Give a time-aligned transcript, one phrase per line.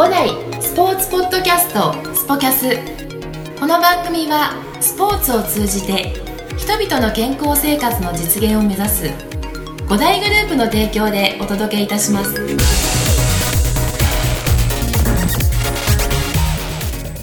[0.00, 0.30] 五代
[0.62, 2.70] スポーツポッドキャストスポキャス。
[3.60, 6.14] この番組はスポーツを通じて
[6.56, 9.10] 人々の健康生活の実現を目指す
[9.90, 12.32] 五大グループの提供でお届けいたします。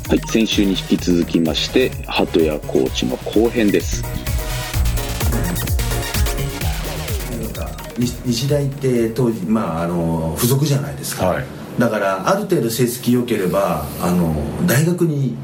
[0.08, 4.04] はい、先週に引き続きまして鳩谷コーチの後編です。
[7.98, 14.34] 日日大って当時、まあ、あの付属じゃないですか、はいだからある程度成績良ければあの
[14.66, 15.36] 大学に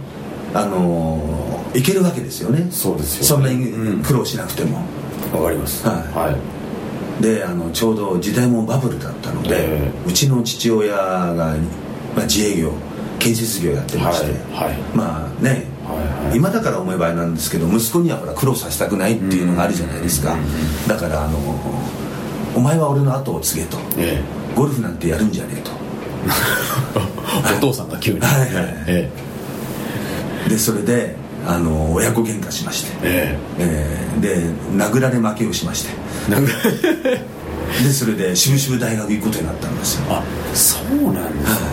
[0.53, 2.67] あの行けるわけですよね。
[2.71, 3.99] そうですよそんなうん。
[3.99, 4.77] に苦労しなくても、
[5.33, 5.87] わかります。
[5.87, 5.97] はい。
[6.31, 6.31] は
[7.19, 7.23] い。
[7.23, 11.35] であのちょうど時代もバブルだったので、えうちの父親が、
[12.15, 12.71] まあ、自営業
[13.19, 14.69] 建設業やってまして、はい。
[14.69, 14.77] はい。
[14.95, 16.37] まあね、はいはい。
[16.37, 20.35] 今だから思えばあれなんですけど息子にはほら苦労させたくないっていうのがあるじゃないですか、
[20.87, 21.37] だからあの
[22.55, 23.77] お前は俺の後を継げと。
[23.97, 24.21] え
[24.55, 25.71] ゴルフなんてやるんじゃねえと。
[25.71, 25.82] え
[27.57, 28.19] お父さんが急に。
[28.19, 28.39] はい。
[28.39, 28.49] はい
[28.87, 29.09] え。
[30.49, 31.15] でそれで
[31.47, 33.59] あの親子喧嘩しまして、ええ。
[33.59, 34.37] えーで
[34.77, 35.89] 殴られ負けをしまして。
[36.29, 36.51] えなんか
[37.83, 40.05] でそれで渋々大学行くことになったんですよ。
[40.09, 41.65] あそうなんですか。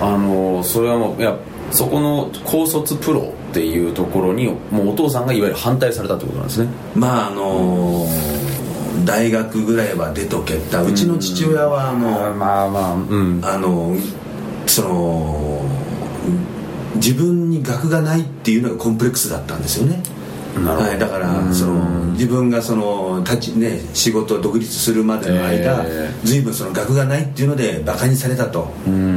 [0.00, 1.36] あのそれはもういや
[1.70, 6.68] そこの高卒プロっていうところにもうお父さんがいわゆる反対されたってことなんですね。
[6.94, 8.06] まああの
[9.04, 10.82] 大学ぐらいは出とけた。
[10.82, 13.40] うちの父親はあの、まあまあうん。
[13.42, 13.96] あの
[14.66, 15.64] その
[16.96, 20.02] 自分に学がないっていうのがコンプレックスだったんですよね。
[20.54, 28.70] はい、だからその自分がその立ち、ね、仕事を独立するまでの間、え随分その学がないっていうのでバカにされたと、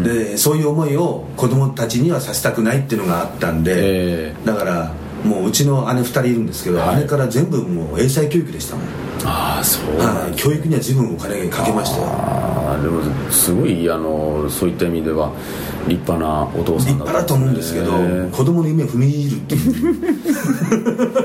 [0.03, 4.93] でそういう思いを子供たちにはさせたくないっていうのがあったんで、えだから
[5.25, 7.01] もううちの姉2人いるんですけど、はい。
[7.01, 8.85] 姉から全部もう英才教育でしたもん、
[9.25, 9.97] ああそう。
[9.97, 13.01] はい、教育には随分お金かけましたよああでも
[13.31, 15.31] すごいあのそういった意味では
[15.87, 21.25] 立派なお父さんだ立派だと思うんですけど、え子供の夢を踏み入るっていう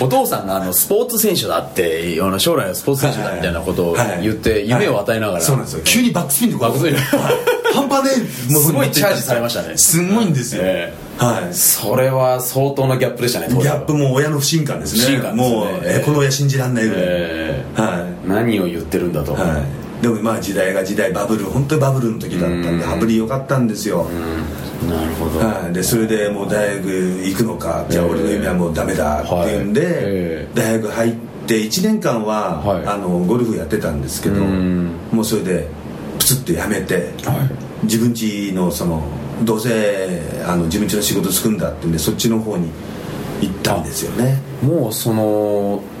[0.00, 4.22] お父さんがあのスポーツ選手だってあの将来のスポーツ選手だみたいなことをはい。
[4.22, 5.82] 言って夢を与えながら、そうなんですよ。
[5.84, 6.94] 急にバックスピンでバックスピン。
[6.94, 9.76] はい半端ねえもうすごいチャージされましたね。
[9.76, 11.54] すごいんですよ、えはい。
[11.54, 15.00] それは相当なギャップでしたねギャップも親の不信感ですね。
[15.00, 15.42] 不信感ね。
[15.42, 19.62] もう、えええこの親信じらんないぐらい、えはー何を言ってるんだと、い、はい、
[20.02, 24.06] でもまあ時代が時代バブル本当にバブルの時だったんで羽振り良かったんですよ、
[24.88, 29.92] なるほど、はい、でそれでもう大学行くのかじゃあ俺の夢はもうダメだっていうんで、はい。
[29.92, 31.14] ええ大学入っ
[31.46, 32.86] て1年間は、はい。
[32.86, 34.92] あのゴルフやってたんですけどん。
[35.10, 35.68] もうそれで
[36.18, 37.34] プツッとやめて、は
[37.82, 37.84] い。
[37.84, 39.02] 自分家のその
[39.42, 42.70] どうせあの自分家の仕事つくんだってんでそっちの方に
[43.40, 44.40] 行ったんですよね。
[44.62, 45.93] もうそのあ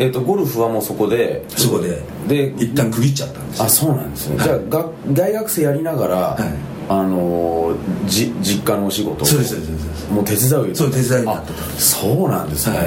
[0.00, 3.64] えっ、とゴルフはもうそこでそこでで一旦区切っちゃったんですよ。
[3.66, 6.70] あそうなんですね、じゃあが大学生やりながら、はい。
[6.88, 7.72] あの
[8.06, 10.12] じ実家のお仕事をそうですそうですそうです。
[10.12, 11.64] もう手伝うそう手伝いになあってた。
[11.64, 12.82] んそうなんですね、は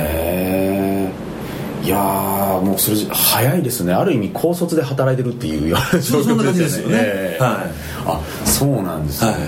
[1.84, 1.86] い。
[1.86, 3.94] い、やーもうそれ早いですね。
[3.94, 6.98] ある意味高卒で働いてるっていうようなそうそんな感じですよね。
[7.00, 7.44] ええ。
[7.44, 7.54] はい。
[8.08, 9.40] あそうなんですね、はい。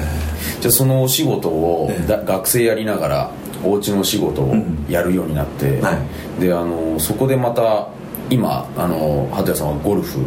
[0.62, 2.08] じゃあそのお仕事を、ええ。
[2.08, 3.32] だ学生やりながら
[3.66, 5.98] お家の仕事をうんやるようになって、は
[6.40, 7.88] であのそこでまた
[8.30, 10.26] 今あの鳩谷さんはゴルフ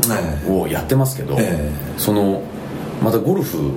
[0.53, 2.43] をやってますけど、えその
[3.03, 3.72] またゴルフ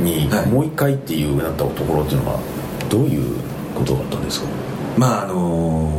[0.00, 0.46] にはい。
[0.46, 2.40] もう一回っていうなったところっていうのは
[2.88, 3.36] どういう
[3.74, 4.46] ことだったんですか？
[4.96, 5.90] まああの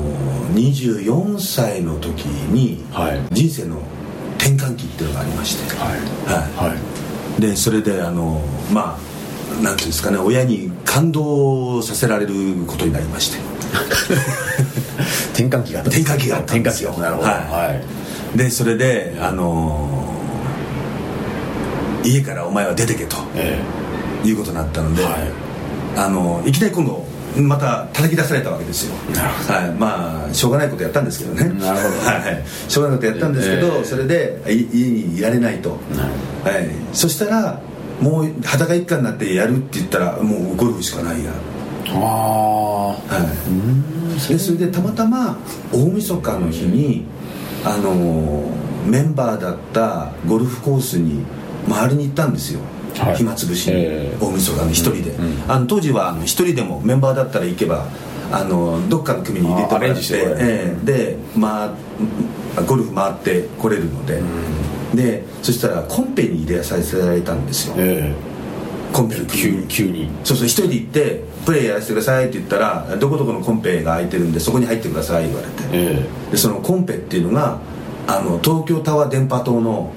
[0.54, 3.20] 24歳の時にはい。
[3.32, 3.78] 人生の
[4.38, 5.76] 転換期っていうのがありまして。
[5.76, 5.90] はい。
[5.92, 6.70] はい。
[6.72, 6.76] は
[7.38, 7.42] い。
[7.42, 9.15] でそれであのまあ
[9.62, 12.34] なんていうんですかね親に感動させられる
[12.68, 13.38] ことになりまして。
[15.34, 16.92] 転換期があった転換期があったんですよ。
[16.92, 17.70] 転換期なるほどはい。
[17.74, 17.82] は
[18.36, 18.38] い。
[18.38, 19.90] でそれであの
[22.04, 23.60] 家からお前は出てけとえ
[24.24, 25.14] いうことになったので、はい。
[25.98, 27.06] あのいきなり今度
[27.42, 28.96] また叩き出されたわけですよ。
[29.14, 31.44] なるほはい、まあしょうがないことやったんですけどね。
[31.60, 31.96] なるほど。
[32.08, 33.84] はい、しょうがないことやったんですけど、ええ。
[33.84, 37.60] それでい家にいられないと、はい、そしたら
[38.02, 41.32] もう裸一貫になってやるって言ったらもうゴルフしかないや、
[41.88, 42.98] ああは
[44.28, 45.38] い、でそれでたまたま
[45.72, 47.06] 大晦日の日に、
[47.64, 48.50] あの
[48.86, 51.26] メンバーだったゴルフコースに
[51.70, 52.60] 回りに行ったんですよ、
[52.98, 53.16] はい。
[53.16, 54.18] 暇つぶしに、ええ。
[54.20, 57.88] 大晦日の一人で、うんあの当時は一人でもメンバーだったら行けば
[58.32, 60.36] あのどっかの組に入れてもらってえる。
[60.40, 60.86] ええ。
[60.86, 61.76] で、ま
[62.58, 64.22] あ、ゴルフ回ってこれるので、
[64.94, 68.14] でそしたらコンペに入れさせられたんですよ、え
[68.94, 70.10] コンペ急急に。
[70.24, 75.54] そうそう一人で行ってプレーやらせてくださいって言ったらどこどこのコンペが空いてるんでそこに入ってください言われて。
[75.74, 77.60] えでそのコンペっていうのが
[78.08, 79.94] あの東京タワー電波塔の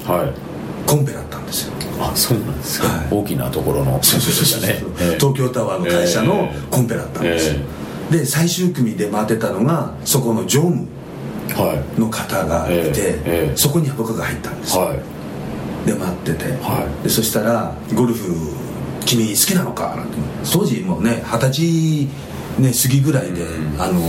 [0.87, 1.75] コンペだったんですよ。
[2.01, 3.07] あそうなんですか、はい。
[3.11, 4.83] 大きなところのそうそうそうそう、ね。
[5.01, 5.19] ええ。
[5.19, 6.59] 東京タワーの会社のええ。
[6.71, 7.61] コンペだったんですよ、
[8.11, 10.77] で最終組で回ってたのがそこの常務。
[10.77, 10.98] はい
[11.99, 14.77] の方がいて、そこに僕が入ったんです。
[14.77, 14.99] よ、はい。
[15.87, 17.05] で待ってて、はい。
[17.05, 18.35] でそしたら「ゴルフ
[19.07, 20.19] 君好きなのか?」なんて。
[20.53, 22.09] 当時もうね二十歳
[22.59, 23.81] ね過ぎぐらいで、うん。
[23.81, 24.01] あの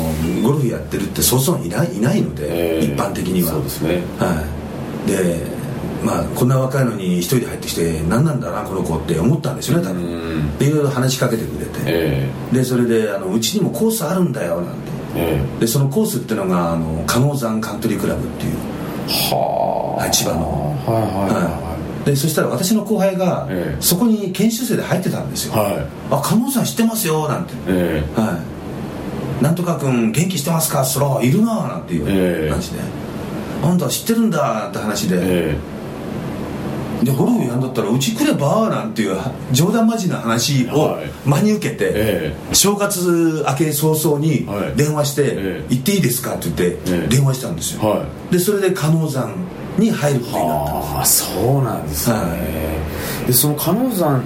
[0.43, 2.85] ゴルフやってるってそうそういないいないので、ええ。
[2.85, 3.51] 一般的には。
[3.51, 4.03] そうですね。
[4.17, 4.43] は
[5.07, 5.09] い。
[5.09, 5.59] で
[6.03, 10.57] まあこんな若いのに一人で入ってきて何なんだなこの子って思ったんですよね多分、うん。
[10.57, 14.88] でいろいろ話しかけてくれて、えでそれであの「うちにもコースあるんだよ」なんてええ
[15.59, 17.03] でそのコースっていうのがあの
[17.35, 18.53] 山カントリークラブっていう。
[19.07, 20.01] えはあ。
[20.01, 20.75] はい千葉の。
[20.85, 21.69] はいはいは
[22.05, 23.81] でそしたら私の後輩がええ。
[23.81, 25.55] そこに研修生で入ってたんですよ。
[25.55, 25.85] いはい。
[26.11, 27.53] あ加納さん知ってますよなんて。
[27.67, 28.39] えは
[29.41, 29.43] い。
[29.43, 30.83] なんとか君元気してますか？
[30.85, 32.47] そらいるななんていええ。
[32.47, 32.79] う感じで、
[33.63, 35.19] あんた知ってるんだって話で、え
[35.55, 35.78] え
[37.03, 39.17] でゴルフやんだったらうち来ればなんていう
[39.51, 41.09] 冗談交じりな話をはい。
[41.25, 44.75] 真に受けて、え正月明け早々にはい。
[44.75, 47.07] 電話してええ「行っていいですか?」って言ってええ。
[47.07, 49.33] 電話したんですよ、はでそれで加納山
[49.77, 52.21] に入ることになったんですああそうなんですね、は
[53.27, 54.23] でその加納山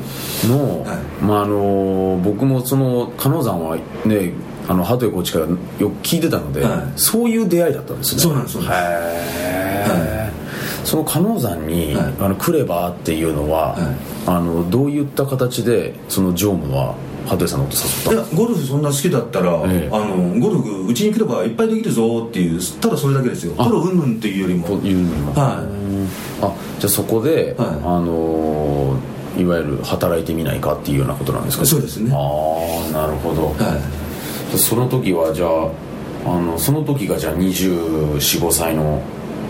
[0.48, 1.24] の、はい。
[1.24, 4.32] まああの僕もその加納山はね
[4.68, 6.72] あの鳩谷コーチからよく聞いてたので、はい。
[6.96, 8.22] そういう出会いだったんですね。
[8.22, 8.82] そうなんですそうなんです。
[8.82, 9.63] へえ、
[10.84, 12.14] その加納山に、はい。
[12.20, 13.96] あの来ればっていうのは、はい。
[14.26, 16.96] あのどういった形でその常務は
[17.26, 19.90] 鳩谷さんのこと誘ったいやゴルフそんな好きだったら、ええ。
[19.92, 23.54] あのゴルフうちに来ればいっぱいできるぞっていうただそれだけですよ。
[23.58, 23.66] あ。
[23.66, 24.66] プロうんぬんっていうよりも。
[24.68, 26.08] はいうん
[26.42, 27.68] あじゃあそこで、はい。
[27.84, 28.98] あの
[29.38, 31.66] いわゆる働いてみないかっていうようなことなんですか？
[31.66, 32.12] そうですね。
[32.14, 33.80] ああなるほど、は
[34.58, 35.70] その時はじゃあ
[36.26, 39.02] あのその時がじゃあ245歳の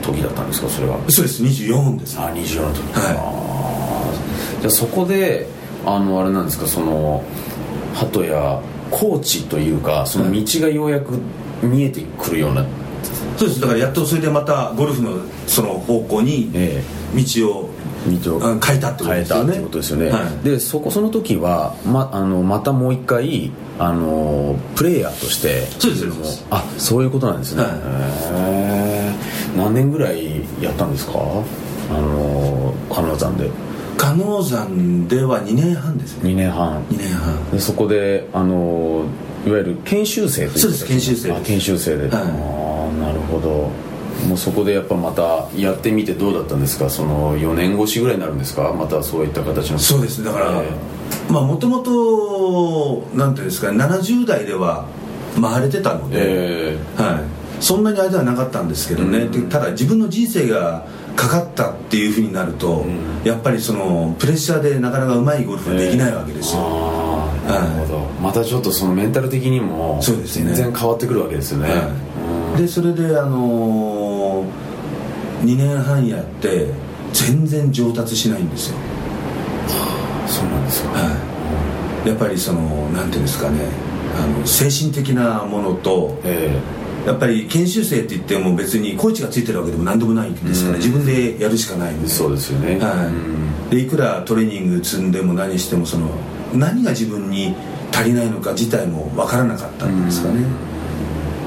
[0.04, 0.98] 時だったんですかそれは？
[1.08, 1.44] いそうです。
[1.44, 2.20] 24です。
[2.20, 5.48] あ24の時はあーじゃあそこで
[5.86, 7.24] あのあれなんですかその
[7.96, 8.30] 鳩谷
[8.92, 11.20] コーチというかその道がようやく
[11.62, 12.66] 見えてくるような、
[13.38, 13.62] そうです。
[13.62, 15.18] だからやっとそれでまたゴルフの
[15.48, 16.84] その方向にえ
[17.16, 17.70] 道を
[18.24, 19.54] 道をあ変えたってことですよね。
[19.54, 20.46] 変えたですよね、はい。
[20.46, 28.93] でそこその時はまあのまたもう一回あのプレイヤーとしてそうですあそういうことなんですね、はい
[29.56, 31.14] 何年ぐらいやったんですか？
[31.92, 33.50] あのカナ山で。
[33.96, 36.32] 加納山では2年半ですね。
[36.32, 36.84] 2年半。
[36.86, 37.52] 2年半。
[37.52, 39.06] でそこであの
[39.46, 40.86] いわゆる研修生というそうです。
[40.88, 42.12] 研修生研修生で、はい。
[42.12, 43.70] ああなるほど。
[44.28, 46.90] もうそこでやっぱまたやってみてどうだったんですか？
[46.90, 48.74] その4年越しぐらいになるんですか？
[48.74, 49.78] またそういった形の。
[49.80, 50.24] そうです。
[50.24, 50.70] だから、え
[51.30, 54.86] まあもともとなんていうんですか70代では
[55.40, 56.78] 回れてたので、え。
[56.98, 57.24] はい、
[57.64, 59.32] そんなに間はなかったんですけどね、うん。
[59.32, 63.24] でただ自分の人生がかかったっていうふうになると、ん。
[63.24, 70.54] やっぱりそのプレッシャーでなかなかうまいゴルフができないわけですよ、ああなるほど、またちょっとそのメンタル的にもそうですね。
[70.54, 71.80] 全然変わってくるわけですよね、はい。
[72.56, 72.62] うん。
[72.62, 76.68] でそれであのー、2年半やって
[77.14, 78.78] 全然上達しないんですよ、
[80.28, 81.18] そうなんですよ、は
[82.06, 83.60] い、やっぱりそのなんていうんですかね。
[84.16, 86.60] あの精神的なものとえ
[87.06, 90.82] やっぱり研修生って言っても別にコーチがついてるわけでも何でもないですから、うん。
[90.82, 92.08] 自分でやるしかないんえで。
[92.08, 93.08] そうですよね、はい。
[93.08, 93.70] うん。
[93.70, 96.10] でいくらトレーニング積んでも何してもその
[96.54, 97.56] 何が自分に
[97.92, 100.46] 足りないのか自体も分からなかったんですかね、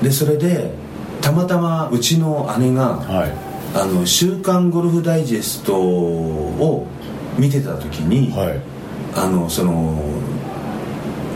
[0.03, 0.73] でそれで
[1.21, 3.33] たまたまうちの姉がはい
[3.75, 6.87] 「あの週刊ゴルフダイジェスト」を
[7.39, 8.61] 見てた時に、はい。
[9.19, 9.99] あのその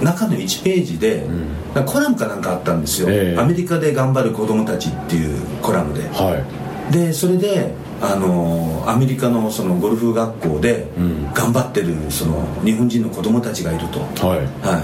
[0.02, 1.48] 中の1ページで、ん。
[1.74, 3.40] なんかコラムかなんかあったんですよ、ええ。
[3.40, 6.08] アメリカで頑張る子供たちっていうコラムで。
[6.08, 6.44] は
[6.90, 6.92] い。
[6.92, 11.32] でそれであのアメリカのそのゴルフ学校でうん。
[11.32, 14.82] 頑張ってるその日本人の子供たちがいると、はいは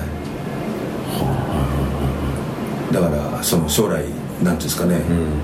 [2.90, 2.94] い。
[2.94, 4.04] だからその将来
[4.42, 5.00] なんていうんですかね、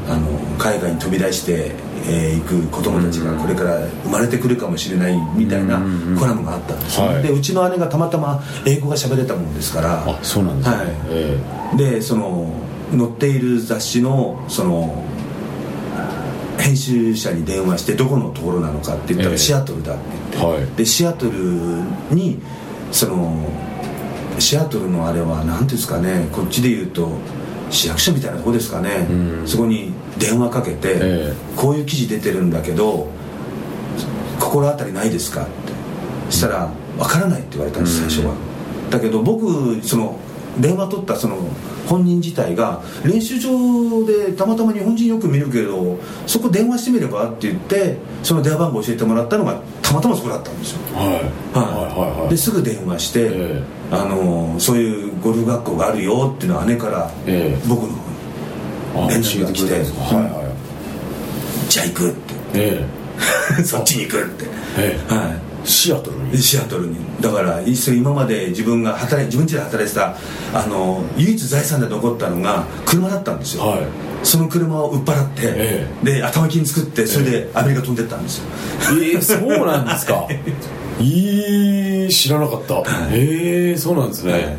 [0.08, 1.72] あの海外に飛び出して
[2.06, 6.12] えー行く子供たちがこれから生まれてくるかもしれないみたいなうん。
[6.12, 7.22] うんコラムがあったんですよ、はい。
[7.22, 10.87] でうちの姉がたまたま英語が喋れたもんですからあそうなんですね、はい。
[11.11, 11.38] え
[11.76, 12.52] でその
[12.90, 15.02] 載っている雑誌のその
[16.58, 19.32] 編集者に電話してどこのところなのかって言ったええ。
[19.32, 20.66] らシアトルだって言って、はい。
[20.76, 21.38] でシアトル
[22.11, 22.40] に
[22.92, 23.49] その
[24.38, 27.08] シアトルのあれは何ていうんですかねこっちで言うと
[27.72, 29.48] 市役所みたいなとこですかね、うん。
[29.48, 30.98] そこに電話かけて、え
[31.32, 31.34] え。
[31.56, 33.08] こういう記事出てるんだけど
[34.38, 35.50] 心当たりないですかって。
[36.30, 38.34] そしたら分からないって言われたんです最初は、
[38.90, 40.18] だけど僕その
[40.58, 41.36] 電話取ったその
[41.88, 43.50] 本人自体が練習場
[44.06, 50.78] でたまたま日本人よく見るけどそこ電話してみればって言ってその電話番号教えてもらったのがたまたまそこだったんですよ。
[50.96, 51.06] はい。
[51.06, 51.18] はい。
[51.18, 57.68] はいはいですぐ電話して、えあのそういうゴルフ学校があるよっていうのは姉からええ。
[57.68, 57.88] 僕の
[58.94, 60.16] 方にあ連絡が来て教えくれたんですか？
[60.16, 60.24] はい。
[60.24, 60.42] はい
[61.68, 62.34] じゃあ行くって。
[62.54, 62.86] え
[63.64, 64.44] そっちに行くって。
[64.78, 65.14] ええ。
[65.14, 66.38] はえシアトルいに。
[66.38, 66.97] シアトルに。
[67.21, 70.16] だからいっそ今まで自分が働い自分家で働いてた
[70.54, 73.81] あの唯一財産で残ったのが車だったんですよ、はい。
[74.23, 78.45] その車を売っ払って、えで頭金作ってそれでアメリカ飛んでったんですよ、
[79.00, 80.26] ええそうなんですか。
[81.00, 82.83] ええ知らなかった。
[83.11, 84.57] ええそうなんですね、はい。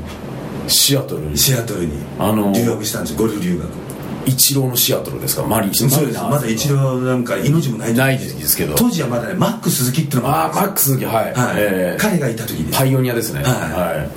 [0.68, 1.38] シアトルに。
[1.38, 3.18] シアトルにあの留学したんですよ。
[3.20, 3.83] ゴルフ留学
[4.26, 5.44] イチローのシアトルですか？
[5.44, 6.22] マリーそうです。
[6.22, 8.76] まだ一度なんか命もない時ないですけど。
[8.76, 11.34] 当時はまだねマック鈴木っていうのがああマックスはい、はい。
[11.58, 12.78] ええ彼がいた時です。
[12.78, 13.44] パイオニアですね。
[13.44, 13.52] はい。
[13.52, 13.58] は
[14.04, 14.10] い。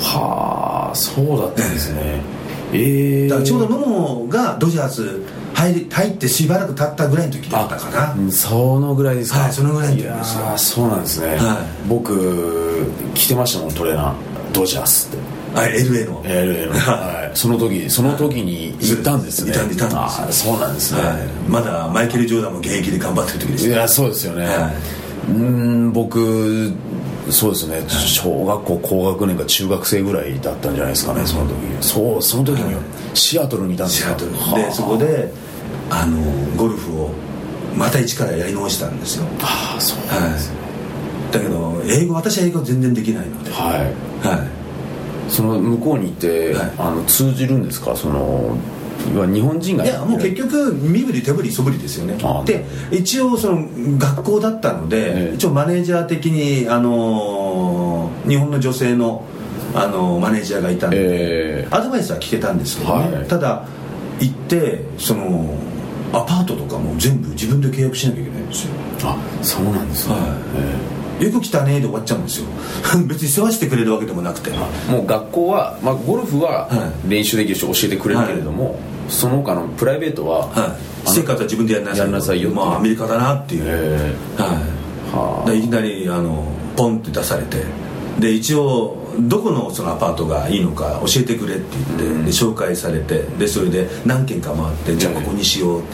[0.00, 2.22] はあそうだったんですね。
[2.72, 3.28] ええ。
[3.28, 5.22] だからちょうど野茂がドジャース
[5.54, 8.12] 入り入ってしばらく経ったぐらいの時だったかな。
[8.14, 9.40] うんそのぐらいですか。
[9.40, 14.14] はいそのぐらいの時ですそうなんですね、は僕着てましたもんトレーナー。
[14.52, 15.18] ドジャースって
[15.54, 16.22] あ LA の。
[16.24, 19.50] LA の、 はい、その時その時に行ったんですね。
[19.52, 21.16] いたんですよあーそうなんですね、はい、
[21.48, 23.66] まだマイケル・ジョーダンも現役で頑張ってる時です。
[23.68, 24.70] よいやそうですよね、は
[25.28, 26.72] うーん僕
[27.30, 27.82] そうですね。
[27.88, 31.52] 小学校高学年か中学生ぐらいだったんじゃないですかねその時。
[31.82, 32.74] そうその時に
[33.14, 34.08] シアトルにいたんですか？
[34.08, 34.32] シアトル。
[34.32, 34.58] はあ。
[34.58, 35.30] でそこで
[35.90, 36.16] あの
[36.56, 37.10] ゴルフを
[37.76, 39.24] また一からやり直したんですよ。
[39.42, 41.32] ああそうはい。
[41.32, 43.50] だけど英語私は英語全然できないので。
[43.52, 44.26] はい。
[44.26, 44.48] はい
[45.28, 46.72] その向こうに行って、はい。
[46.78, 47.94] あの通じるんですか？
[47.94, 48.56] その
[49.32, 52.18] 日本人がいやもう結局身振り手振り素振りですよね。
[52.44, 55.34] で一応その学校だったので、ええ。
[55.34, 59.24] 一応マネージャー的にあのー日本の女性の
[59.74, 63.28] あのマネージャーがいたんで、えアドバイスは聞けたんですけどね、はい。
[63.28, 63.64] ただ
[64.18, 65.54] 行ってその
[66.12, 68.74] アパートとかも全部自分で契約しなきゃいけないんですよ。
[68.98, 70.22] ー、あそうなんですね、はい。
[70.56, 72.46] えよく来たねで終わっちゃうんですよ。
[73.06, 74.50] 別に世話してくれるわけでもなくて。
[74.50, 81.10] ーもう学校は、まあ、ゴルフはは練習できるし教えてくれるけれども、その他のプライベートは、はい。
[81.10, 84.14] 生活は自分でやんなさいやんなさいよまあアメリカだなっていう、え
[85.12, 85.58] はい。
[85.58, 86.44] いきなりあの
[86.76, 87.64] ポンって出されて。
[88.18, 91.64] で一応どこのそのアパートがいいのか教えてくれって
[91.98, 93.24] 言って、で紹介されて。
[93.38, 95.88] でそれで何軒か回ってじゃあここにしようって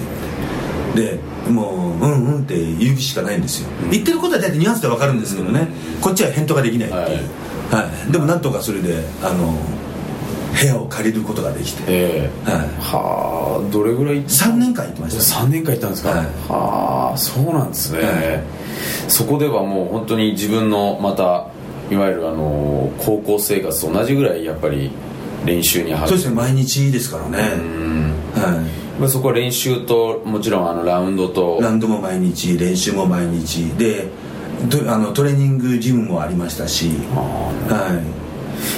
[0.95, 1.15] 言って。
[1.17, 5.69] でもううんうんって言うしかないんですよ、言ってることは大体ニュアンスで分かるんですけどね、
[6.01, 7.05] こっちは返答ができないっていう、
[7.71, 8.13] はい。
[8.13, 9.55] でもなんとかそれであの
[10.59, 15.41] 部屋を借りることができて、えーはい、はあどれぐらい3年間行ってました。
[15.41, 16.19] 3年間行ったんですか、はい。
[16.49, 18.45] はあそうなんですね、はい。
[19.09, 21.49] そこではもう本当に自分のまた
[21.91, 24.91] いわゆるあの高校生活と同じぐらいやっぱり
[25.45, 26.35] 練習に入そうですね。
[26.35, 28.03] 毎日ですからね、うん。
[28.03, 28.14] はい
[28.99, 31.59] まあそこは練習ともちろんあのラウンドと。
[31.61, 33.65] ラウンドも毎日練習も毎日。
[33.77, 34.09] で
[34.69, 38.01] とあのトレーニングジムもありましたし、は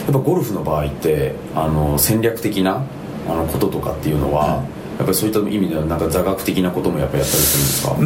[0.05, 2.85] やっぱゴルフの場合ってあの戦略的な
[3.29, 4.65] あのこととかっていうのは、
[4.99, 8.05] やっぱりそういった意味ではなんか座学的なこともやっぱりやったりするんですか、い、う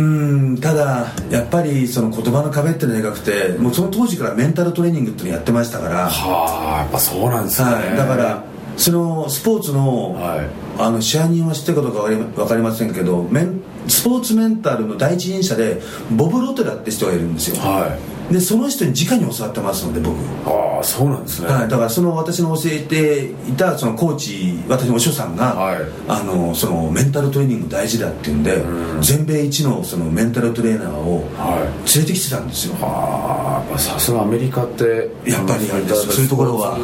[0.52, 8.44] んただやっぱりその言葉の壁っていうのがなくてもうその当時からメンタルトレーニングっていうのをやってましたから、はあやっぱそうなんですね、はい、だから
[8.80, 10.48] そのスポーツの,、はい。
[10.78, 17.98] あの支配人は知ってるかどうか分かりませんけどメンスポーツメンタルの第一人者でボブ・ロテラって人がいるんですよ、は
[18.30, 18.32] い。
[18.32, 20.16] でその人に直に教わってますので僕。
[20.46, 25.82] ああそうなんですね、はい、だからその私の教えていたそのコーチ私のお師匠さんが、はい。
[26.08, 29.02] あのそのメンタルトレーニング大事だっていうんで、うん。
[29.02, 31.94] 全米一のそのメンタルトレーナーをはい。
[31.94, 36.78] 連れてきてたんですよ、ああさすがアメリカってやっぱりそういうところは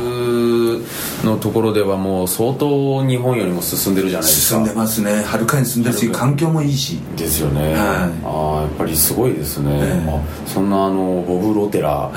[1.24, 4.56] のところではもう相当日本よりも進んでるじゃないですか。
[4.56, 5.22] 進んでますね。
[5.22, 7.00] はるかに進んでるし環境もいいし。
[7.16, 7.76] ですよね、はい。
[8.24, 12.10] ああやっぱりすごいですね、えそんなあのボブ・ロテラ、は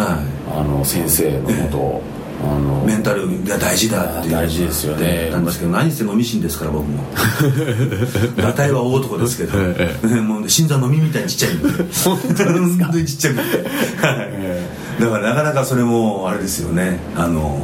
[0.54, 0.58] い。
[0.58, 2.02] あの先生のもと、
[2.42, 4.34] あのメンタルが大事だっていう。
[4.34, 5.30] 大事ですよね。
[5.30, 7.04] なんですけど何せ飲み心ですから僕も。
[8.38, 9.58] 裸体は大男ですけど。
[10.24, 11.70] もう心臓の耳みたいにちっちゃいんで。
[12.06, 13.42] 本当にちっちゃくて
[14.02, 15.02] はい。
[15.02, 17.00] だからなかなかそれもあれですよね。
[17.16, 17.60] あの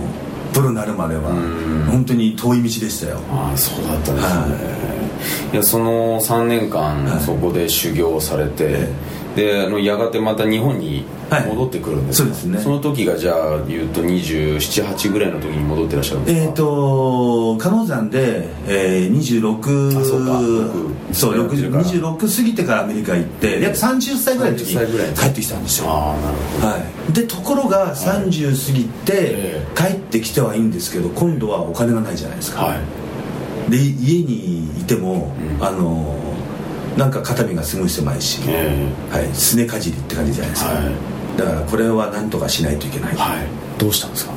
[0.56, 1.84] プロになるまではん。
[1.86, 3.20] 本当に遠い道でしたよ。
[3.30, 5.56] ああそうだったんですね、、はい。
[5.58, 7.20] やその3年間はい。
[7.20, 8.88] そこで修行されて、
[9.36, 12.36] であのやがてまた日本に戻ってくるんですか、はい。
[12.36, 12.64] そうですね。
[12.64, 16.44] その時がじゃあ言うと278ぐらいの時に戻ってらっしゃるんですか？
[16.46, 20.40] えっ、と加納山で、えー、26あそうか。
[20.40, 21.84] 僕そうやってるから。
[21.84, 25.90] 26過ぎてからアメリカ行って約30歳ぐらいの時30歳ぐらいに帰ってきたんですよ。
[25.90, 26.68] ああなるほど。
[26.68, 26.78] は
[27.10, 32.80] い、でところが30過ぎてえ帰ってきてはいいんですけど今度はお金がないじゃないですか、はい。
[33.72, 35.66] で家にいても、うん。
[35.66, 36.16] あの
[36.98, 40.82] なんか肩身がすごい狭いし、えはい、すねかじりって感じじゃないですか、は
[41.38, 43.48] だからこれは何とかしないといけない、えはい。
[43.78, 44.34] どうしたんですか？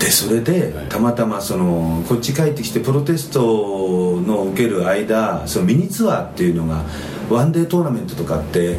[0.00, 0.86] でそれではい。
[0.88, 6.82] たまたまそのこっち帰ってきてプロテストの受ける間そのミニツアーっていうのが
[7.30, 8.78] ワンデートーナメントとかって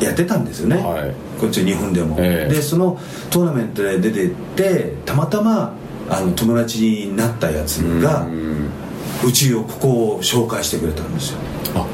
[0.00, 1.14] やってたんですよね、はい。
[1.40, 2.52] こっち日本でも、ええ。
[2.52, 2.98] でその
[3.30, 5.74] トーナメントで出てってたまたま
[6.10, 8.70] あの友達になったやつがうん。
[9.26, 11.38] うちをここを紹介してくれたんですよ。
[11.74, 11.84] あ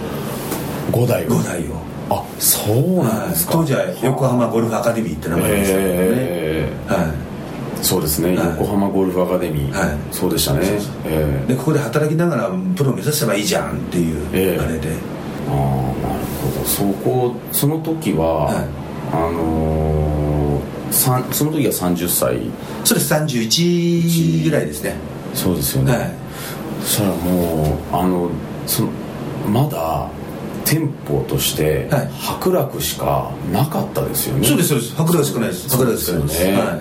[0.94, 1.74] 五代五代を。
[2.10, 3.66] あそうなんですか、はい。
[3.66, 6.92] 当時は横浜ゴルフアカデミーって名前でしたけどね、ええ。
[6.92, 7.84] はい。
[7.84, 8.46] そうですね、はい。
[8.58, 9.98] 横浜ゴルフアカデミー、はい。
[10.12, 10.60] そうでしたね。
[11.06, 11.48] ええ。
[11.48, 14.62] でここで働きながらプロ目指せばいいじゃんっていうええ。
[14.62, 14.90] あれで、
[15.48, 16.64] ああなるほど。
[16.66, 18.54] そこその時は、はい。
[19.12, 19.84] あのー
[20.94, 21.10] そ
[21.44, 22.38] の時は30歳。
[22.84, 23.12] そうです。
[23.12, 24.94] 31ぐらいですね。
[25.34, 26.10] そうですよね、はい。
[26.82, 28.30] そしたらもうあの
[28.64, 28.90] その
[29.50, 30.08] まだ
[30.64, 32.08] 店舗としてはい。
[32.20, 34.94] 伯楽しかなかったですよね、そうですそうです。
[34.94, 35.68] 白楽しくないです。
[35.68, 36.44] 白楽しくないです。
[36.44, 36.80] ねはい。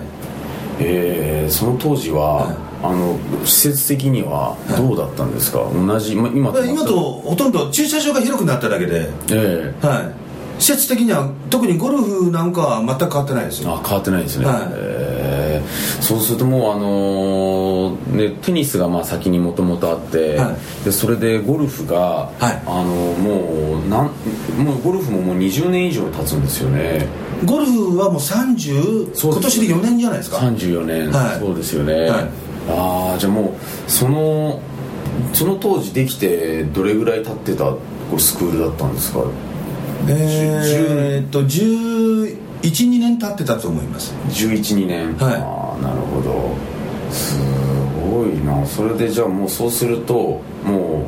[0.80, 2.56] えーその当時は、はい。
[2.82, 9.86] あの施設的にはどうだったんですか、同じ、ま、今まあ今とほとんど駐車場が広くなっただけで、ええ。
[9.86, 10.00] は
[10.58, 13.72] い、施設的には特にゴルフなんかは全く変わってないですよ。
[13.72, 14.56] あ変わってないですね、はい。
[14.74, 14.93] えー
[16.00, 22.62] そうするともうあのーねテニスがまあ先にもともとあって、はでそれでゴルフが、はい。
[22.66, 24.10] あのもうなん
[24.64, 27.06] もうゴルフももう20年以上経つんですよね。
[27.44, 29.58] ゴルフはもう30そうです。
[29.58, 31.38] 今年で4年じゃないですか？34年、はい。
[31.40, 32.28] そうですよね、はい。
[32.70, 33.56] ああじゃあも
[33.86, 34.60] うその
[35.32, 37.74] その当時できてどれぐらい経ってた
[38.18, 39.20] スクールだったんですか？
[40.08, 41.44] えーっと
[42.62, 44.14] 1112年経ってたと思います。
[44.30, 45.34] 112年、はい。
[45.34, 46.56] ああなるほど。
[47.10, 47.38] す
[48.10, 48.66] ごいな。
[48.66, 51.06] それでじゃあもうそうするとも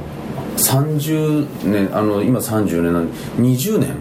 [0.57, 3.97] う30年あの今30年なんで20年？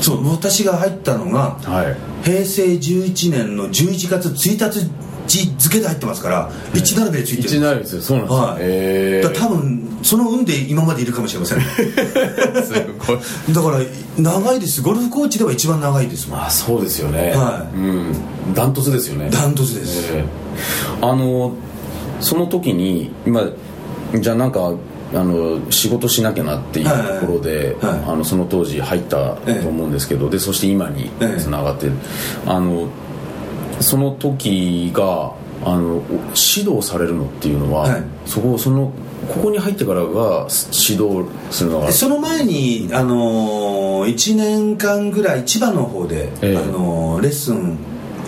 [0.00, 1.96] そう私が入ったのがはい。
[2.24, 4.90] 平成11年の11月1日
[5.28, 7.48] 付で入ってますから1並べでついてる。
[7.48, 8.02] 一なるんですよ。
[8.02, 8.58] そうなんですよ、はい。
[8.60, 11.58] え多分その運で今までいるかもしれません。
[11.58, 11.62] ー、
[12.62, 12.72] す
[13.06, 13.54] ごい。
[13.54, 13.84] だから
[14.16, 14.82] 長いです。
[14.82, 16.40] ゴルフコーチでは一番長いですもん。
[16.40, 17.32] あそうですよね。
[17.34, 17.76] はい。
[17.76, 18.14] うん。
[18.54, 19.28] ダントツですよね。
[19.30, 20.24] ダントツです、ええ。
[21.02, 21.52] あの
[22.20, 23.42] その時に今
[24.14, 24.72] じゃあなんか
[25.14, 26.86] あの仕事しなきゃなっていう
[27.20, 27.92] ところで、はい。
[27.92, 28.00] はい。
[28.08, 31.40] あのその当時入ったと思うんですけど、でそして今にええ。
[31.40, 31.92] つながってる、
[32.46, 32.88] あの
[33.80, 35.32] その時が
[35.64, 36.02] あの
[36.56, 38.02] 指導されるのっていうのは、はい。
[38.26, 38.92] そこその
[39.28, 40.48] ここに入ってからが
[40.88, 46.56] 指導するのがその前に、あのー、1年間ぐらい千葉の方で、ええ。
[46.56, 47.78] あのーレッスン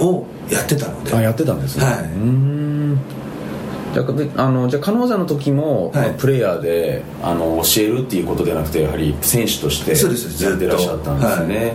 [0.01, 1.15] をやってたので。
[1.15, 1.95] あやってたんですね、はい。
[1.95, 2.99] うーん。
[3.93, 4.05] じゃ
[4.37, 6.09] あのじゃあ金沢の時も、はい。
[6.09, 11.75] まあプレイヤーであの教えるっていうことではなくてやはり選手としてそうですずっとやってらっしゃったんですね、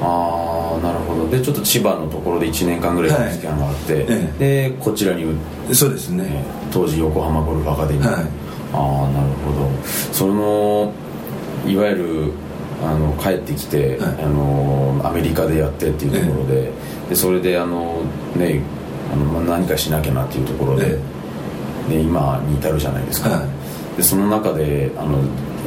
[0.00, 1.28] ああなるほど。
[1.28, 4.70] でちょっと千葉のところで1年間ぐらいの時間があって、はいえ。
[4.70, 5.24] でこちらに、
[5.72, 6.24] そうですね。
[6.24, 8.14] ね、当時横浜ゴルフアカデミー、はい。
[8.72, 9.70] ああなるほど。
[10.12, 10.92] その
[11.66, 12.32] いわゆる
[12.84, 14.22] あの帰ってきて、はい。
[14.22, 16.70] あのアメリカでやってっていうところで,、
[17.08, 18.02] でそれであの
[18.36, 18.62] ね
[19.12, 20.98] あの、まあ、何かしなきゃなっていうところで、
[21.88, 23.96] で今に至るじゃないですか、はい。
[23.96, 25.18] でその中であの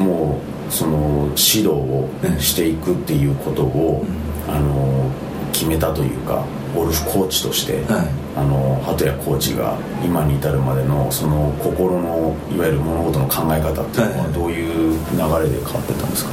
[0.03, 4.05] もうその指導をええしていくっていうことを、
[4.47, 5.09] あの
[5.51, 8.07] 決めたというかゴルフコーチとして、はい。
[8.37, 14.33] あの鳩谷コーチが今に至るまでのその心のいわゆる物事の考え方っていうのははい。
[14.33, 16.31] どういう流れで変わってったんですか、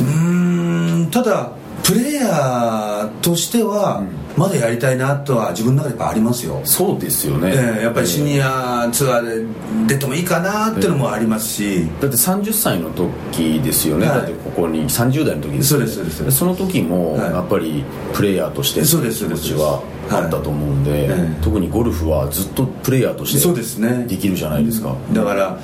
[0.00, 1.52] うーんただ
[1.90, 4.04] プレイヤーとしては、
[4.36, 14.18] まだやりたいなとは自分の中でありますよ、そうですよね、ええやっぱりシニアツアーで出てもいいかなっていうのもありますし、だって30歳の時ですよね、はい。
[14.18, 15.86] だってここに30代の時ですよね。
[15.88, 17.32] そうですそうですその時もはい。
[17.32, 21.42] やっぱりプレイヤーとしてそうです気持ちはあったと思うんで、はいええ。
[21.42, 25.58] 特にゴルフはずっとプレイヤーとそうしてですねできるじゃないですか、だから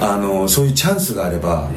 [0.00, 1.70] あのそういうチャンスがあれば、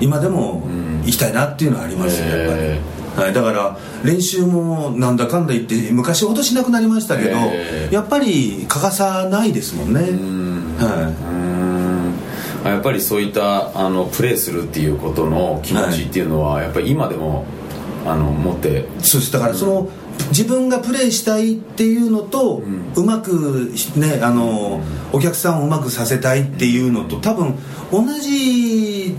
[0.00, 0.62] 今でも
[1.04, 2.60] 行きたいなっていうのはありますね、やっぱり。
[2.60, 10.00] へはい、だから練習もなんだかんだ言って昔ほどしなくなりましたけどへーやっぱり欠かさないですもんね。
[10.00, 10.76] ん。
[10.76, 11.12] は
[12.64, 12.70] うん。
[12.70, 17.46] やっぱりそういったあのプレーするっていうことの気持ちっていうのは、やっぱり今でも
[18.04, 18.88] あの持って。
[19.00, 19.32] そうです。
[19.32, 19.88] だからその、
[20.28, 22.62] 自分がプレーしたいっていうのと、
[22.94, 24.80] うまくねあの、
[25.12, 27.54] お客さんをうまくさせたいっていうのと多分
[27.90, 29.16] 同じ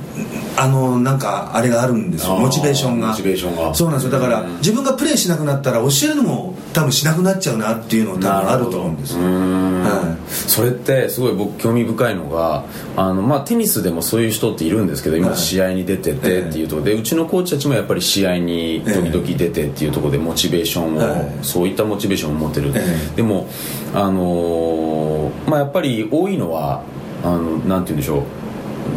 [0.57, 2.35] あのなんかあれがあるんですよ。
[2.35, 3.09] モチベーションが。
[3.09, 3.73] モチベーションが。
[3.73, 4.11] そうなんですよ。
[4.11, 4.57] だから、うん。
[4.57, 10.15] 自分がプレーしなくなったら教えるのも多分しなくなっちゃうなっていうの多分あると思うんですは
[10.47, 15.37] それってすごい僕興味深いのがあの、まあ、テニスでもそういう人っているんですけど今はい。
[15.37, 21.39] 試合に出ててっていうところでうちのコーチたちもやっぱり試合に時々出てっていうところでモチベーションを、はい。
[21.41, 23.15] そういったモチベーションを持ってる、ええ。
[23.15, 23.47] でも
[23.95, 26.83] あのーまあやっぱり多いのは
[27.23, 28.23] あのなんて言うんでしょ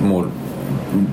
[0.03, 0.05] う。
[0.05, 0.29] もう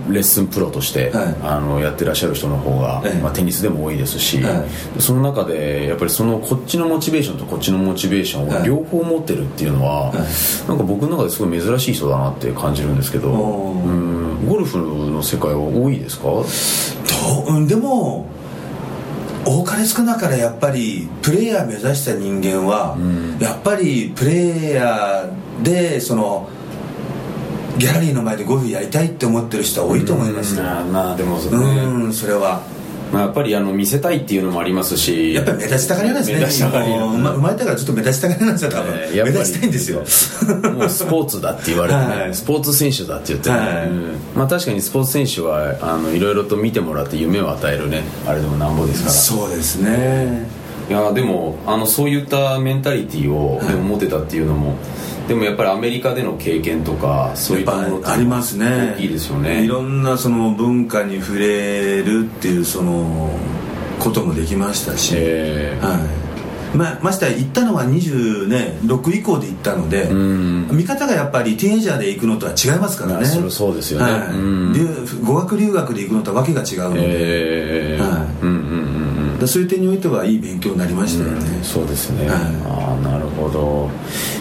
[0.09, 1.35] レッスンプロとして、はい。
[1.43, 3.21] あのやってらっしゃる人の方が、ええ。
[3.21, 4.65] まあ、テニスでも多いですし、は
[4.99, 10.13] その中でやっぱりそのこっちのモチベーションとこっちのモチベーションを両方持ってるっていうのは、
[10.67, 16.23] なんか僕の中ですごい珍しい人だなって感じるんですけどうんゴルフの世界は多いですか？
[16.25, 16.43] ど
[17.47, 18.27] ううんでも
[19.45, 22.97] 多かれ少なかれやっぱりプレイヤー目指した人間は、
[23.39, 26.49] やっぱりプレイヤーでその
[27.77, 30.63] ギャラリーの前でゴルフやりたいって思ってる人は多いと思いますよ。
[30.63, 32.61] まあまあでも、うんそれは。
[33.11, 35.33] まあ、やっぱりあの見せたいっていうのもありますし。
[35.33, 36.39] やっぱり目立ちたがりなんですね。
[36.39, 39.99] 目立ちたがり生ま生まれたからずっと目立ちたがりなんですよ多分、えー目立ちたいんですよ。
[40.73, 42.35] もうスポーツだって言われてね、はい。
[42.35, 43.87] スポーツ選手だって言ってね、はい。
[43.87, 44.15] うん。
[44.35, 48.03] まあ確かにスポーツ選手はあのいろいろと見てもらって夢を与えるね。
[48.25, 49.11] あれでもなんぼですから。
[49.13, 54.75] そうですねいやでもあのそういったメンタリティーをでも持てたっていうのも、
[55.27, 58.93] でもやっぱりアメリカでの経験とかそういったものありますね。
[58.95, 59.63] 大きいですよね。
[59.63, 63.29] いろんなその文化に触れるっていうその
[63.99, 66.27] こともできましたし、えーはい。
[66.77, 70.69] まましてや行ったのは26、ね、6以降で行ったので、ん。
[70.69, 73.15] 見方がやっぱりティーンエイジャーで行くのとは違いますからね。
[73.15, 74.11] まあそれそうですよね。
[74.11, 74.27] はい。
[74.29, 74.73] うん。
[74.73, 74.87] 留
[75.25, 78.27] 語学留学で行くのとはわけが違うので、えーはい。
[78.43, 78.76] うんうん
[79.39, 82.37] だそういう点においてはいい勉強になりましたよね、そうですね、はい。
[82.65, 83.89] ああなるほど。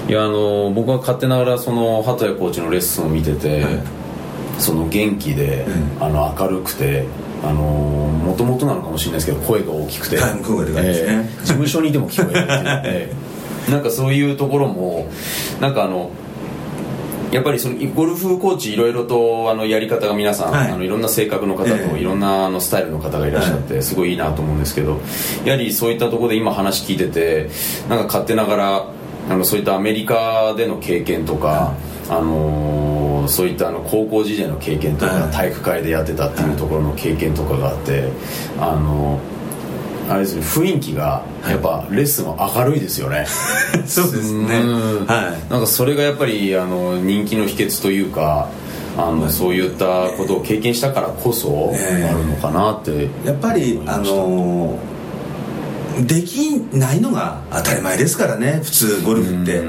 [0.08, 3.78] いやあの僕は勝手ながらその鳩谷コーチのレッスンを見てて、はい。
[4.58, 5.66] その元気で、
[6.00, 7.04] あの明るくて
[7.44, 11.12] あのもともとなのかもしれないですけど声が大きくて、はい声がですね。
[11.12, 11.40] ええ。
[11.40, 13.14] 事務所にでも聞こえるっていう、 え
[13.68, 13.70] え。
[13.70, 15.08] なんかそういうところも
[15.60, 16.10] なんかあの
[17.30, 20.68] やっぱりそのゴルフコーチいろいろとあのやり方が皆さん、はい。
[20.68, 21.98] い、あのいろんな性格の方とええ。
[21.98, 25.00] いろんなあのスタイルの方がいらっしゃって、すごいいいなと思うんですけど
[25.44, 27.48] やはりそういったところで今話聞いてて
[27.88, 28.86] なんか勝手ながら
[29.28, 31.74] あのそういったアメリカでの経験とか、
[32.08, 35.32] あのーそういったあの高校時代の経験とか、はい。
[35.32, 38.08] 体育会でやってたっていうところの経験とかがあって
[38.58, 39.20] あの
[40.08, 43.26] あれですね雰囲気がやっぱレッスンは明るいですよね。
[43.86, 44.58] そうですね。
[44.58, 45.06] うん。
[45.06, 45.50] はい。
[45.50, 48.48] なんかそれがやっぱりあの人気の秘訣というか
[48.96, 52.08] あのそういったことを経験したからこそええ。
[52.08, 54.96] あるのかなってやっぱりあのー
[56.06, 59.60] できないのが当たり前ですからね普通ゴルフって。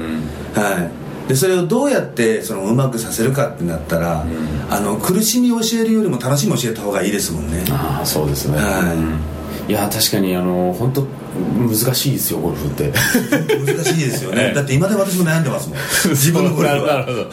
[0.54, 1.28] はい。
[1.28, 4.24] でそれをどうやってそのうまくさせるかってなったら、
[4.70, 7.64] あの苦しみを教えるよりも楽しみを教えた方がいいですもんね。
[7.70, 8.96] ああそうですね、はい。
[8.96, 9.20] うん
[9.68, 11.06] いや確かにあの本当
[11.58, 12.90] 難しいですよゴルフって。
[12.90, 14.54] 難しいですよね、ええ。
[14.54, 15.78] だって今で私も悩んでますもん。
[16.10, 16.94] 自分のゴルフは。
[16.94, 17.18] なるほど。
[17.18, 17.30] はい。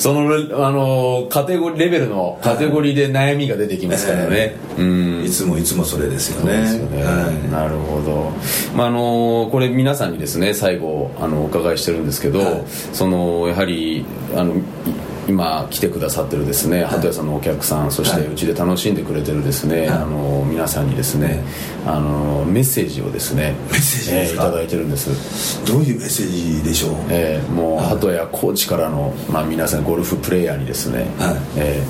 [0.00, 5.24] そのあのカテゴリーレベルのカテゴリーで悩みが出てきますからね、うん。
[5.24, 6.66] いつもいつもそれですよね。
[6.66, 7.52] すよね、はい。
[7.52, 8.32] なるほど、
[8.76, 12.62] まあ、あのこれ皆さんにですね最後あのお伺いしてるんですけど、はい。
[12.92, 14.58] そのやはりあのい
[15.28, 18.32] 今来てくださってるですね鳩谷さんのお客さんそしてはい。
[18.32, 21.44] うちで楽しんでくれてるですね、あの皆さんにですね、
[21.86, 25.64] あのメッセージをですねメッセージえーいただいてるんです。
[25.66, 31.36] どういうメッセージでしょう、えーもう鳩谷コーチからの、まあ、皆さんゴルフプレーヤーにですね、はい。
[31.56, 31.82] え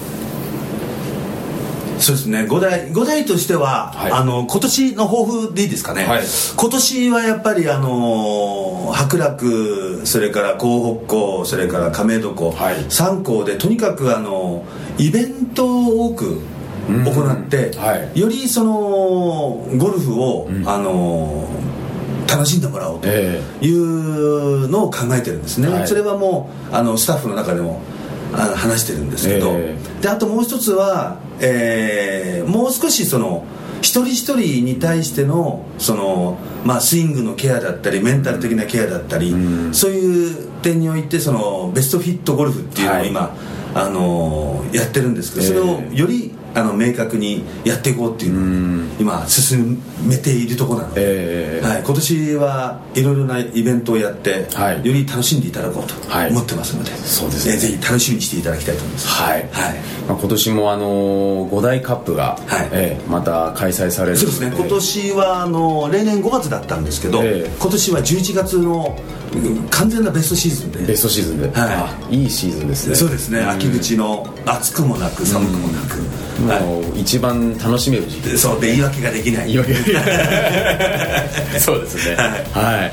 [1.98, 2.40] そうですね。
[2.44, 4.12] 5代五代としては、はい。
[4.12, 6.22] あの今年の抱負でいいですかね、はい。
[6.56, 12.76] 今年はやっぱりあの白楽それから港北港それから亀戸港、はい。
[12.76, 14.64] 3港でとにかくあの
[14.98, 16.40] イベントを多く
[16.88, 18.18] 行って、はい。
[18.18, 21.48] よりそのゴルフを、あの
[22.30, 23.40] 楽しんでもらおうとえ。
[23.62, 25.88] いうのを考えてるんですね、はい。
[25.88, 27.80] それはもうあのスタッフの中でも
[28.34, 33.44] あの話してるんですけど、えであともう一つは、えーもう少しその
[33.80, 39.74] 一人一人に対してのその、まあ、スイングのケアだったりメンタル的なケアだったり、うん。
[39.74, 43.08] そういう点においてそのベストフィットゴルフっていうのをはい。
[43.08, 43.36] 今、
[43.74, 46.27] あのやってるんですけど、それをええより
[46.58, 51.02] あの明確にやっていこうっていうのを今進めているところなので、
[51.58, 54.76] えーはい、今年はいろいろなイベントをやって、はい。
[54.86, 56.30] より楽しんでいただこうとはい。
[56.30, 57.54] 思ってますので、そうですね。
[57.54, 59.08] えーぜひ楽しみにしていただきたいと思います。
[59.08, 59.74] はい、はい。
[60.08, 62.68] まあ、今年もあの5大カップが、はい。
[62.72, 64.52] えーまた開催されるそうですね。
[64.54, 67.50] 今年はあの例年5月だったんですけど、ええ。
[67.58, 68.96] 今年は11月の
[69.27, 69.27] うん
[69.70, 70.86] 完全なベストシーズンで。
[70.86, 71.72] ベストシーズンで、はい。
[71.74, 72.94] あいいシーズンですね。
[72.94, 75.98] そうですね、秋口の暑くもなく寒くもなく、
[76.48, 78.34] はもう一番楽しめる時期。
[78.34, 79.50] い、そうで言い訳ができない。
[79.50, 82.16] いやいやいやそうですね。
[82.52, 82.92] はい、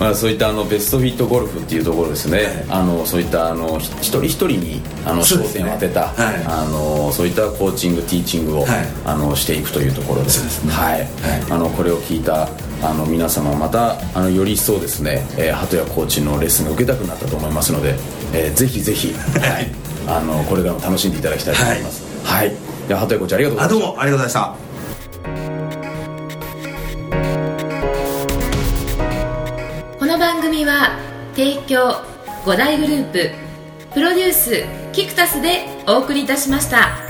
[0.00, 6.44] まあ、そういったあのベストフィットゴルフっていうところですね、あのそういったあのひ一人一人にあの焦点を当てた、はい。
[6.46, 8.68] あのそういったコーチングティーチングを、はい。
[9.04, 10.72] あのしていくというところでそうですね。
[10.72, 11.08] はい。
[11.50, 12.48] あのこれを聞いた
[12.82, 17.94] あの皆様またあのより一層ですね、えー、鳩谷コーチのレッスンが受けたくなったと思いますので、
[18.34, 19.70] えーぜひぜひ、はい、
[20.08, 22.02] あのこれからも楽しんでいただきたいと思います。
[22.24, 22.52] はい、
[22.88, 23.78] では鳩谷コーチありがとうございました。
[23.78, 24.72] あどうもありがとうございました。
[29.98, 30.98] この番組は
[31.34, 32.02] 提供
[32.44, 33.30] 5大グループ
[33.94, 37.01] プロデュースキクタスでお送りいたしました。